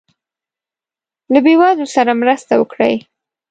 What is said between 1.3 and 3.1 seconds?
له یی وزلو سره مرسته وکړي